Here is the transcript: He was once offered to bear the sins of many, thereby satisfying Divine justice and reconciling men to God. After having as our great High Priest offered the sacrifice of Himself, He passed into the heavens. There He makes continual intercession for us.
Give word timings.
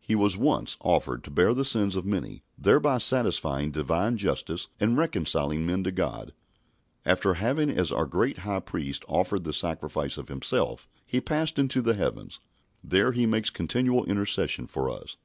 He 0.00 0.14
was 0.14 0.36
once 0.36 0.76
offered 0.80 1.24
to 1.24 1.30
bear 1.32 1.52
the 1.52 1.64
sins 1.64 1.96
of 1.96 2.06
many, 2.06 2.44
thereby 2.56 2.98
satisfying 2.98 3.72
Divine 3.72 4.16
justice 4.16 4.68
and 4.78 4.96
reconciling 4.96 5.66
men 5.66 5.82
to 5.82 5.90
God. 5.90 6.32
After 7.04 7.34
having 7.34 7.68
as 7.70 7.90
our 7.90 8.06
great 8.06 8.36
High 8.38 8.60
Priest 8.60 9.04
offered 9.08 9.42
the 9.42 9.52
sacrifice 9.52 10.18
of 10.18 10.28
Himself, 10.28 10.88
He 11.04 11.20
passed 11.20 11.58
into 11.58 11.82
the 11.82 11.94
heavens. 11.94 12.38
There 12.84 13.10
He 13.10 13.26
makes 13.26 13.50
continual 13.50 14.04
intercession 14.04 14.68
for 14.68 14.88
us. 14.88 15.16